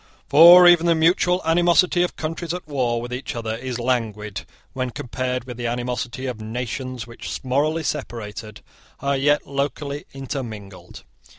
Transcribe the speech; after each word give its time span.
For 0.27 0.67
even 0.67 0.87
the 0.87 0.95
mutual 0.95 1.43
animosity 1.45 2.01
of 2.01 2.15
countries 2.15 2.55
at 2.55 2.67
war 2.67 2.99
with 2.99 3.13
each 3.13 3.35
other 3.35 3.55
is 3.57 3.77
languid 3.77 4.47
when 4.73 4.89
compared 4.89 5.43
with 5.43 5.57
the 5.57 5.67
animosity 5.67 6.25
of 6.25 6.41
nations 6.41 7.05
which, 7.05 7.43
morally 7.43 7.83
separated, 7.83 8.61
are 8.99 9.15
yet 9.15 9.45
locally 9.45 10.05
intermingled. 10.11 11.03